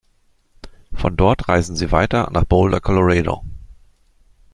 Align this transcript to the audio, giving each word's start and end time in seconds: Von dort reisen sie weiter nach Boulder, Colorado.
Von 0.93 1.15
dort 1.15 1.47
reisen 1.47 1.75
sie 1.75 1.91
weiter 1.91 2.29
nach 2.31 2.45
Boulder, 2.45 2.81
Colorado. 2.81 3.43